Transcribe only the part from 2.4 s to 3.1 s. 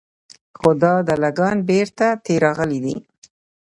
راغلي دي.